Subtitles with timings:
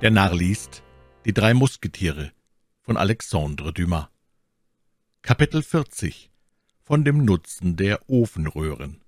[0.00, 0.82] Der Narr liest
[1.26, 2.32] Die drei Musketiere
[2.80, 4.06] von Alexandre Dumas
[5.20, 6.30] Kapitel 40
[6.82, 9.02] Von dem Nutzen der Ofenröhren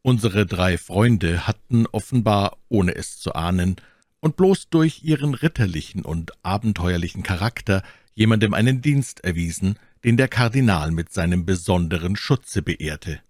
[0.00, 3.76] Unsere drei Freunde hatten offenbar, ohne es zu ahnen,
[4.20, 7.82] und bloß durch ihren ritterlichen und abenteuerlichen Charakter
[8.14, 13.20] jemandem einen Dienst erwiesen, den der Kardinal mit seinem besonderen Schutze beehrte.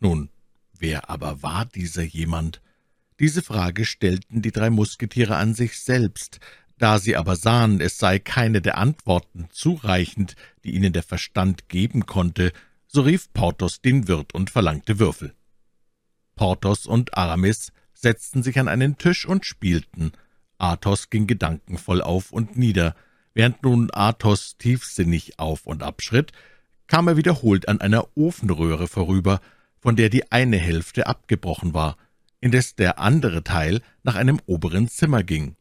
[0.00, 0.28] Nun,
[0.78, 2.60] wer aber war dieser jemand?
[3.22, 6.40] Diese Frage stellten die drei Musketiere an sich selbst,
[6.76, 12.04] da sie aber sahen, es sei keine der Antworten zureichend, die ihnen der Verstand geben
[12.06, 12.52] konnte,
[12.88, 15.34] so rief Porthos den Wirt und verlangte Würfel.
[16.34, 20.10] Porthos und Aramis setzten sich an einen Tisch und spielten.
[20.58, 22.96] Athos ging gedankenvoll auf und nieder.
[23.34, 26.32] Während nun Athos tiefsinnig auf und abschritt,
[26.88, 29.40] kam er wiederholt an einer Ofenröhre vorüber,
[29.78, 31.96] von der die eine Hälfte abgebrochen war
[32.42, 35.56] indes der andere Teil nach einem oberen Zimmer ging.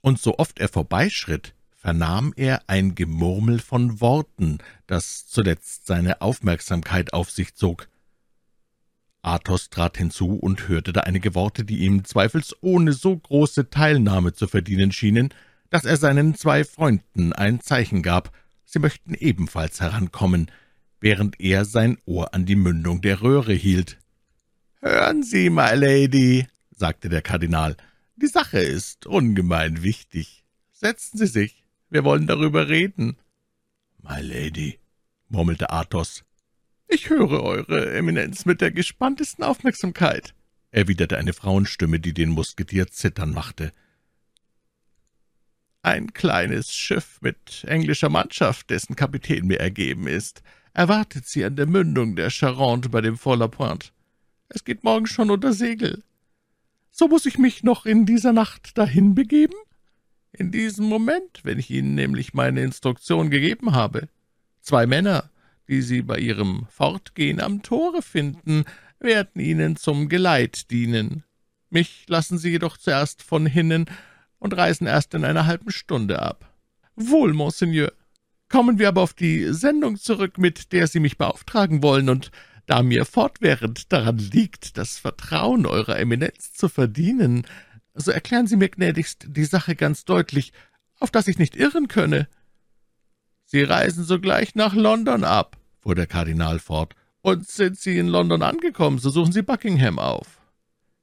[0.00, 4.58] Und so oft er vorbeischritt, vernahm er ein Gemurmel von Worten,
[4.88, 7.88] das zuletzt seine Aufmerksamkeit auf sich zog.
[9.22, 14.46] Athos trat hinzu und hörte da einige Worte, die ihm zweifelsohne so große Teilnahme zu
[14.46, 15.34] verdienen schienen,
[15.68, 18.32] dass er seinen zwei Freunden ein Zeichen gab,
[18.64, 20.50] sie möchten ebenfalls herankommen,
[21.00, 23.98] während er sein Ohr an die Mündung der Röhre hielt.
[24.86, 27.76] »Hören Sie, my Lady«, sagte der Kardinal,
[28.14, 30.44] »die Sache ist ungemein wichtig.
[30.70, 33.16] Setzen Sie sich, wir wollen darüber reden.«
[34.00, 34.78] »My Lady«,
[35.28, 36.24] murmelte Athos.
[36.86, 40.34] »Ich höre Eure Eminenz mit der gespanntesten Aufmerksamkeit«,
[40.70, 43.72] erwiderte eine Frauenstimme, die den Musketier zittern machte.
[45.82, 51.66] »Ein kleines Schiff mit englischer Mannschaft, dessen Kapitän mir ergeben ist, erwartet Sie an der
[51.66, 53.88] Mündung der Charente bei dem Fort La Pointe.
[54.48, 56.02] Es geht morgen schon unter Segel.
[56.90, 59.54] So muss ich mich noch in dieser Nacht dahin begeben?
[60.32, 64.08] In diesem Moment, wenn ich Ihnen nämlich meine Instruktion gegeben habe.
[64.60, 65.30] Zwei Männer,
[65.68, 68.64] die Sie bei Ihrem Fortgehen am Tore finden,
[68.98, 71.24] werden Ihnen zum Geleit dienen.
[71.70, 73.86] Mich lassen Sie jedoch zuerst von hinnen
[74.38, 76.52] und reisen erst in einer halben Stunde ab.
[76.94, 77.92] Wohl, Monseigneur.
[78.48, 82.30] Kommen wir aber auf die Sendung zurück, mit der Sie mich beauftragen wollen, und
[82.66, 87.46] da mir fortwährend daran liegt, das Vertrauen Eurer Eminenz zu verdienen,
[87.94, 90.52] so erklären Sie mir gnädigst die Sache ganz deutlich,
[90.98, 92.28] auf dass ich nicht irren könne.«
[93.44, 98.42] »Sie reisen sogleich nach London ab«, fuhr der Kardinal fort, »und sind Sie in London
[98.42, 100.40] angekommen, so suchen Sie Buckingham auf.«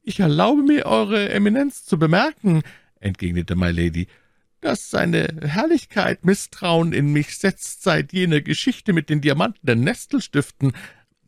[0.02, 2.62] »Ich erlaube mir, Eure Eminenz zu bemerken«,
[3.00, 4.08] entgegnete My Lady,
[4.60, 10.74] »dass seine Herrlichkeit Misstrauen in mich setzt seit jener Geschichte mit den Diamanten der Nestelstiften,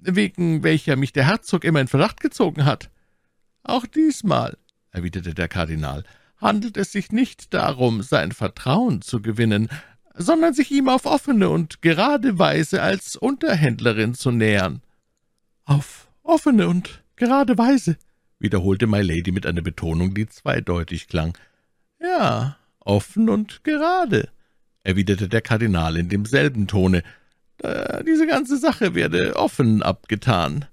[0.06, 2.90] wegen welcher mich der Herzog immer in Verdacht gezogen hat.
[3.64, 4.58] Auch diesmal,
[4.92, 6.04] erwiderte der Kardinal,
[6.38, 9.70] handelt es sich nicht darum, sein Vertrauen zu gewinnen,
[10.14, 14.82] sondern sich ihm auf offene und gerade Weise als Unterhändlerin zu nähern.
[15.66, 17.98] Auf offene und gerade Weise,
[18.40, 21.38] wiederholte My Lady mit einer Betonung, die zweideutig klang.
[22.00, 24.30] Ja, offen und gerade,
[24.84, 27.04] erwiderte der Kardinal in demselben Tone,
[27.60, 30.66] äh, diese ganze Sache werde offen abgetan.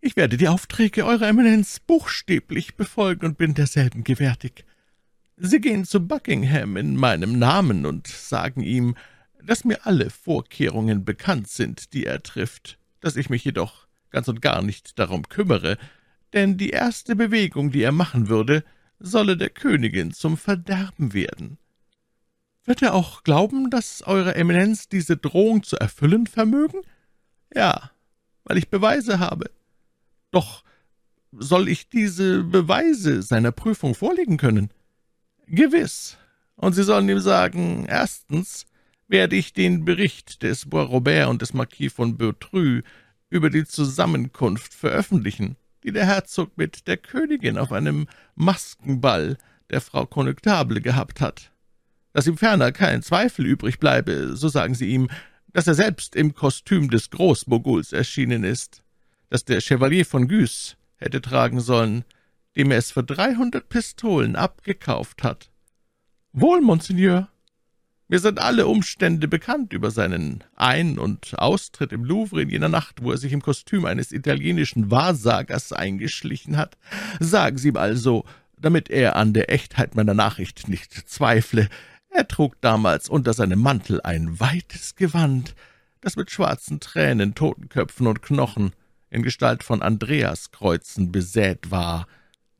[0.00, 4.64] Ich werde die Aufträge Eurer Eminenz buchstäblich befolgen und bin derselben gewärtig.
[5.36, 8.96] Sie gehen zu Buckingham in meinem Namen und sagen ihm,
[9.42, 14.40] dass mir alle Vorkehrungen bekannt sind, die er trifft, dass ich mich jedoch ganz und
[14.40, 15.76] gar nicht darum kümmere,
[16.32, 18.64] denn die erste Bewegung, die er machen würde,
[18.98, 21.58] solle der Königin zum Verderben werden.
[22.64, 26.80] Wird er auch glauben, dass Eure Eminenz diese Drohung zu erfüllen vermögen?
[27.54, 27.90] Ja,
[28.44, 29.50] weil ich Beweise habe.
[30.30, 30.64] Doch
[31.32, 34.70] soll ich diese Beweise seiner Prüfung vorlegen können?
[35.46, 36.16] Gewiss.
[36.56, 38.66] Und Sie sollen ihm sagen, erstens
[39.08, 42.82] werde ich den Bericht des Bois Robert und des Marquis von Beautrue
[43.28, 48.06] über die Zusammenkunft veröffentlichen, die der Herzog mit der Königin auf einem
[48.36, 49.36] Maskenball
[49.70, 51.50] der Frau Konnektable gehabt hat.
[52.14, 55.10] Dass ihm ferner kein Zweifel übrig bleibe, so sagen Sie ihm,
[55.52, 58.82] dass er selbst im Kostüm des Großmoguls erschienen ist,
[59.30, 62.04] dass der Chevalier von Guise hätte tragen sollen,
[62.56, 65.50] dem er es für dreihundert Pistolen abgekauft hat.
[66.32, 67.28] Wohl, Monseigneur,
[68.06, 73.02] mir sind alle Umstände bekannt über seinen Ein- und Austritt im Louvre in jener Nacht,
[73.02, 76.76] wo er sich im Kostüm eines italienischen Wahrsagers eingeschlichen hat.
[77.18, 78.24] Sagen Sie ihm also,
[78.56, 81.68] damit er an der Echtheit meiner Nachricht nicht zweifle,
[82.14, 85.54] er trug damals unter seinem Mantel ein weites Gewand,
[86.00, 88.72] das mit schwarzen Tränen, Totenköpfen und Knochen
[89.10, 92.06] in Gestalt von Andreaskreuzen besät war,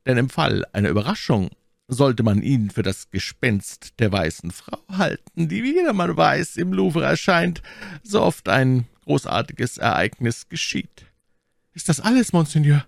[0.05, 1.49] denn im Fall einer Überraschung
[1.87, 6.73] sollte man ihn für das Gespenst der weißen Frau halten, die, wie jedermann weiß, im
[6.73, 7.61] Louvre erscheint,
[8.03, 11.05] so oft ein großartiges Ereignis geschieht.
[11.73, 12.85] Ist das alles, Monseigneur?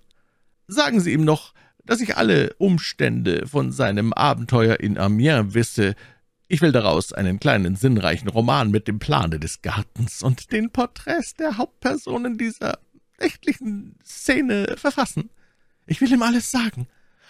[0.67, 1.53] Sagen Sie ihm noch,
[1.85, 5.95] dass ich alle Umstände von seinem Abenteuer in Amiens wisse.
[6.49, 11.33] Ich will daraus einen kleinen sinnreichen Roman mit dem Plane des Gartens und den Porträts
[11.33, 12.79] der Hauptpersonen dieser
[13.19, 15.29] nächtlichen Szene verfassen.
[15.87, 16.87] Ich will ihm alles sagen.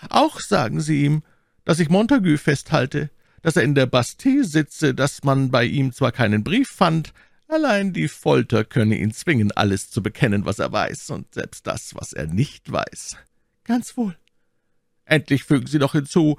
[0.10, 1.24] Auch sagen Sie ihm,
[1.66, 3.10] dass ich Montagu festhalte,
[3.42, 7.14] dass er in der Bastille sitze, dass man bei ihm zwar keinen Brief fand,
[7.48, 11.96] allein die Folter könne ihn zwingen, alles zu bekennen, was er weiß, und selbst das,
[11.96, 13.18] was er nicht weiß.
[13.64, 14.16] Ganz wohl.
[15.06, 16.38] Endlich fügen Sie noch hinzu,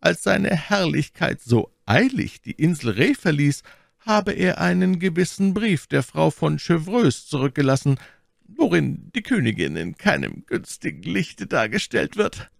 [0.00, 3.62] als seine Herrlichkeit so eilig die Insel Reh verließ,
[4.00, 7.98] habe er einen gewissen Brief der Frau von Chevreuse zurückgelassen,
[8.46, 12.50] worin die Königin in keinem günstigen Lichte dargestellt wird.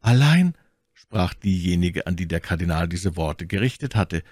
[0.00, 0.54] Allein
[0.92, 4.22] sprach diejenige, an die der Kardinal diese Worte gerichtet hatte,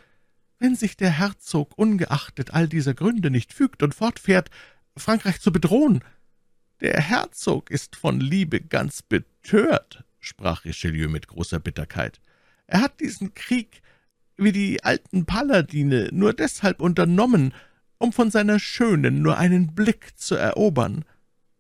[0.58, 4.50] wenn sich der Herzog ungeachtet all dieser Gründe nicht fügt und fortfährt,
[4.96, 6.02] Frankreich zu bedrohen.
[6.80, 12.20] Der Herzog ist von Liebe ganz betört, sprach Richelieu mit großer Bitterkeit.
[12.66, 13.82] Er hat diesen Krieg,
[14.36, 17.54] wie die alten Paladine, nur deshalb unternommen,
[17.98, 21.04] um von seiner Schönen nur einen Blick zu erobern.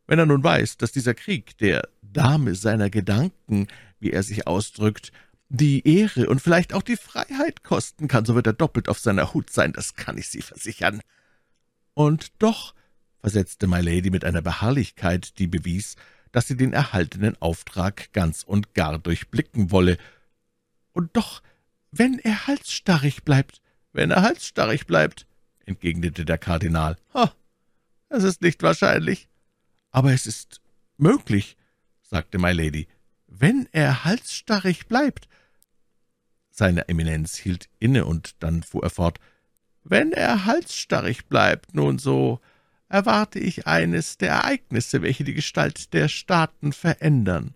[0.06, 3.68] Wenn er nun weiß, dass dieser Krieg der Dame seiner Gedanken
[4.04, 5.12] wie er sich ausdrückt,
[5.48, 9.32] die Ehre und vielleicht auch die Freiheit kosten kann, so wird er doppelt auf seiner
[9.32, 11.00] Hut sein, das kann ich Sie versichern.
[11.94, 12.74] Und doch,
[13.20, 15.96] versetzte My Lady mit einer Beharrlichkeit, die bewies,
[16.32, 19.96] dass sie den erhaltenen Auftrag ganz und gar durchblicken wolle.
[20.92, 21.42] Und doch,
[21.98, 23.60] wenn er halsstarrig bleibt,
[23.92, 25.26] wenn er halsstarrig bleibt,
[25.66, 26.96] entgegnete der Kardinal.
[27.14, 27.32] Ha,
[28.08, 29.28] es ist nicht wahrscheinlich.
[29.90, 30.60] Aber es ist
[30.96, 31.56] möglich,
[32.02, 32.88] sagte My Lady
[33.38, 35.28] wenn er halsstarrig bleibt.
[36.50, 39.18] Seine Eminenz hielt inne, und dann fuhr er fort,
[39.82, 42.40] wenn er halsstarrig bleibt, nun so
[42.88, 47.54] erwarte ich eines der Ereignisse, welche die Gestalt der Staaten verändern.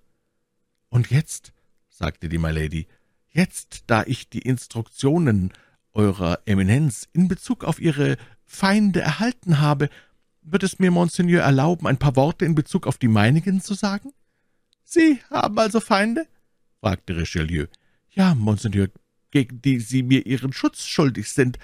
[0.88, 1.52] Und jetzt,
[1.88, 2.88] sagte die Milady,
[3.30, 5.52] jetzt, da ich die Instruktionen
[5.92, 8.16] Eurer Eminenz in Bezug auf Ihre
[8.46, 9.90] Feinde erhalten habe,
[10.42, 14.12] wird es mir Monseigneur erlauben, ein paar Worte in Bezug auf die meinigen zu sagen?
[14.84, 16.26] »Sie haben also Feinde?«
[16.80, 17.66] fragte Richelieu.
[18.10, 18.88] »Ja, Monseigneur,
[19.30, 21.58] gegen die Sie mir Ihren Schutz schuldig sind,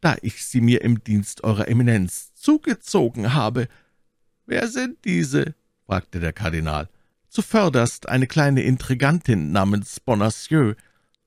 [0.00, 3.68] da ich sie mir im Dienst Eurer Eminenz zugezogen habe.«
[4.46, 6.88] »Wer sind diese?« fragte der Kardinal.
[7.28, 10.74] »Zuvörderst eine kleine Intrigantin namens Bonacieux.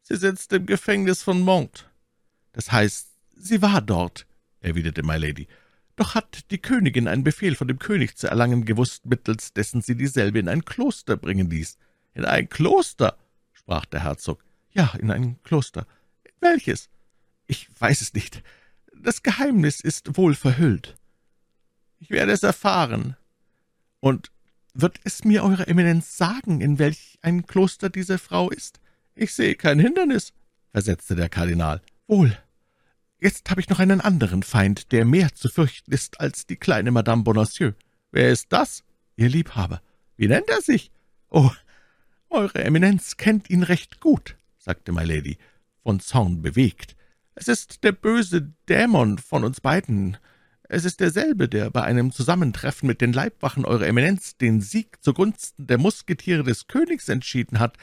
[0.04, 1.90] Sie sitzt im Gefängnis von Mont.
[2.52, 3.08] Das heißt,
[3.38, 4.28] sie war dort«,
[4.60, 5.48] erwiderte My Lady.
[5.96, 9.96] Doch hat die Königin einen Befehl von dem König zu erlangen gewusst, mittels dessen sie
[9.96, 11.78] dieselbe in ein Kloster bringen ließ.
[12.16, 13.18] »In ein Kloster?«
[13.54, 14.44] sprach der Herzog.
[14.72, 15.88] »Ja, in ein Kloster.
[16.26, 16.90] In welches?«
[17.48, 18.44] »Ich weiß es nicht.
[18.94, 20.96] Das Geheimnis ist wohl verhüllt.«
[22.00, 23.16] »Ich werde es erfahren.«
[24.02, 24.32] »Und
[24.74, 28.82] wird es mir Eure Eminenz sagen, in welch ein Kloster diese Frau ist?«
[29.16, 30.34] »Ich sehe kein Hindernis«,
[30.72, 31.82] versetzte der Kardinal.
[32.08, 32.38] »Wohl,
[33.20, 36.92] Jetzt habe ich noch einen anderen Feind, der mehr zu fürchten ist als die kleine
[36.92, 37.74] Madame Bonacieux.
[38.12, 38.84] Wer ist das?
[39.16, 39.82] Ihr Liebhaber.
[40.18, 40.92] Wie nennt er sich?
[41.30, 41.52] Oh,
[42.34, 45.38] Eure Eminenz kennt ihn recht gut, sagte My Lady,
[45.84, 46.96] von Zorn bewegt.
[47.36, 50.18] Es ist der böse Dämon von uns beiden.
[50.64, 55.68] Es ist derselbe, der bei einem Zusammentreffen mit den Leibwachen Eurer Eminenz den Sieg zugunsten
[55.68, 57.78] der Musketiere des Königs entschieden hat.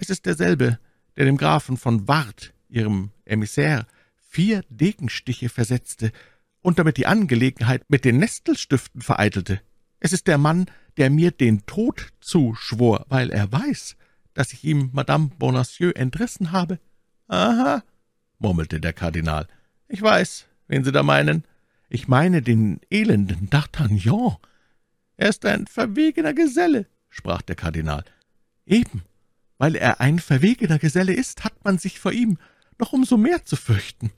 [0.00, 0.78] Es ist derselbe,
[1.18, 6.10] der dem Grafen von Ward, Ihrem Emissär, vier Degenstiche versetzte
[6.62, 9.60] und damit die Angelegenheit mit den Nestelstiften vereitelte.
[9.98, 10.66] Es ist der Mann,
[10.96, 13.96] der mir den Tod zuschwor, weil er weiß,
[14.32, 16.80] dass ich ihm Madame Bonacieux entrissen habe.
[17.28, 17.82] Aha,
[18.38, 19.48] murmelte der Kardinal.
[19.86, 21.44] Ich weiß, wen Sie da meinen.
[21.90, 24.38] Ich meine den elenden D'Artagnan.
[25.18, 28.04] Er ist ein verwegener Geselle, sprach der Kardinal.
[28.64, 29.02] Eben,
[29.60, 32.38] weil er ein verwegener Geselle ist, hat man sich vor ihm
[32.78, 34.10] noch umso mehr zu fürchten.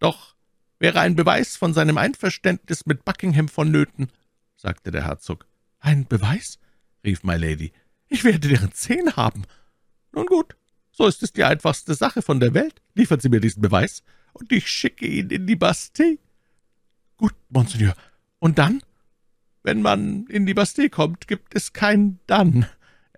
[0.00, 0.34] Doch
[0.80, 4.10] wäre ein Beweis von seinem Einverständnis mit Buckingham vonnöten,
[4.56, 5.46] sagte der Herzog.
[5.78, 6.58] Ein Beweis?
[7.04, 7.72] rief My Lady.
[8.08, 9.44] Ich werde deren zehn haben.
[10.10, 10.56] Nun gut,
[10.90, 12.82] so ist es die einfachste Sache von der Welt.
[12.96, 16.18] Liefern Sie mir diesen Beweis, und ich schicke ihn in die Bastille.
[17.16, 17.94] Gut, Monseigneur.
[18.40, 18.82] Und dann?
[19.62, 22.66] Wenn man in die Bastille kommt, gibt es kein Dann,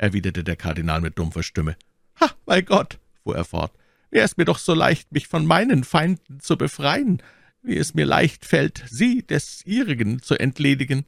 [0.00, 1.76] erwiderte der Kardinal mit dumpfer Stimme.
[2.20, 3.72] Ha, bei Gott, fuhr er fort,
[4.10, 7.22] Wäre es mir doch so leicht, mich von meinen Feinden zu befreien,
[7.62, 11.04] wie es mir leicht fällt, sie des ihrigen zu entledigen.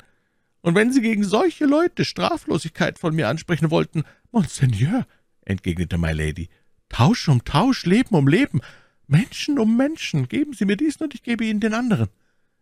[0.61, 5.07] Und wenn Sie gegen solche Leute Straflosigkeit von mir ansprechen wollten, Monseigneur,
[5.45, 6.49] entgegnete My Lady,
[6.89, 8.61] Tausch um Tausch, Leben um Leben,
[9.09, 10.29] Menschen um Menschen.
[10.29, 12.09] Geben Sie mir diesen, und ich gebe Ihnen den anderen.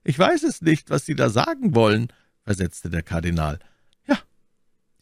[0.04, 2.08] Ich weiß es nicht, was Sie da sagen wollen,
[2.44, 3.58] versetzte der Kardinal.
[4.06, 4.18] Ja,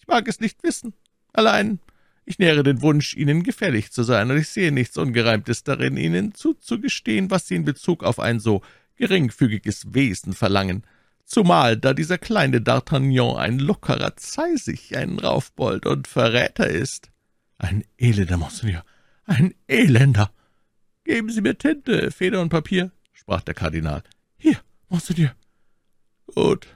[0.00, 0.94] ich mag es nicht wissen.
[1.32, 1.80] Allein,
[2.24, 6.34] ich nähere den Wunsch, Ihnen gefällig zu sein, und ich sehe nichts Ungereimtes darin, Ihnen
[6.34, 8.62] zuzugestehen, was Sie in Bezug auf ein so
[8.96, 10.84] geringfügiges Wesen verlangen,
[11.24, 17.10] zumal da dieser kleine D'Artagnan ein lockerer Zeisig, ein Raufbold und Verräter ist.
[17.58, 18.84] Ein elender, Monseigneur,
[19.24, 20.30] ein elender.
[21.04, 24.02] Geben Sie mir Tinte, Feder und Papier, sprach der Kardinal.
[24.36, 24.58] Hier,
[24.88, 25.34] Monseigneur.
[26.26, 26.66] Gut.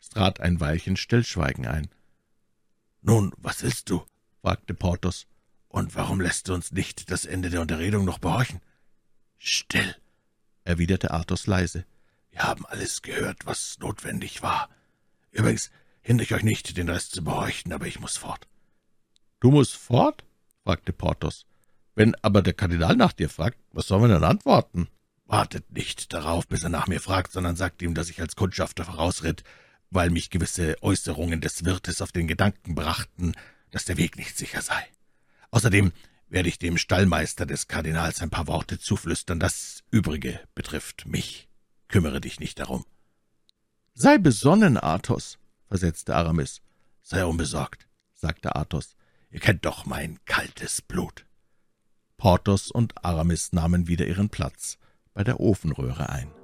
[0.00, 1.88] Es trat ein Weilchen Stillschweigen ein.
[3.00, 4.04] Nun, was willst du?
[4.40, 5.26] fragte Porthos.
[5.68, 8.60] Und warum lässt du uns nicht das Ende der Unterredung noch behorchen?
[9.38, 9.94] Still,
[10.64, 11.84] erwiderte Athos leise.
[12.30, 14.68] Wir haben alles gehört, was notwendig war.
[15.30, 18.48] Übrigens hindere ich euch nicht, den Rest zu behorchen, aber ich muss fort.
[19.40, 20.24] Du musst fort?
[20.64, 21.46] fragte Porthos.
[21.94, 24.88] Wenn aber der Kardinal nach dir fragt, was sollen wir denn antworten?
[25.26, 28.84] Wartet nicht darauf, bis er nach mir fragt, sondern sagt ihm, dass ich als Kundschafter
[28.84, 29.44] vorausritt,
[29.90, 33.34] weil mich gewisse Äußerungen des Wirtes auf den Gedanken brachten,
[33.70, 34.86] dass der Weg nicht sicher sei.
[35.50, 35.92] Außerdem
[36.28, 39.40] werde ich dem Stallmeister des Kardinals ein paar Worte zuflüstern.
[39.40, 41.48] Das Übrige betrifft mich.
[41.88, 42.84] Kümmere dich nicht darum.
[43.94, 46.60] Sei besonnen, Athos, versetzte Aramis.
[47.02, 48.94] Sei unbesorgt, sagte Athos.
[49.30, 51.24] Ihr kennt doch mein kaltes Blut.
[52.16, 54.78] Porthos und Aramis nahmen wieder ihren Platz
[55.14, 56.37] bei der Ofenröhre ein.